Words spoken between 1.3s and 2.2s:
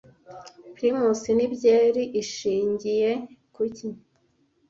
ni byeri